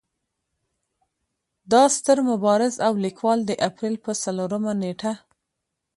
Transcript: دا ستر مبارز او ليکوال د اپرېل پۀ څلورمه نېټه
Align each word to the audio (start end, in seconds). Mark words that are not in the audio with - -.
دا 1.71 1.83
ستر 1.97 2.17
مبارز 2.29 2.73
او 2.85 2.93
ليکوال 3.05 3.39
د 3.45 3.51
اپرېل 3.67 3.95
پۀ 4.03 4.11
څلورمه 4.23 4.73
نېټه 4.81 5.13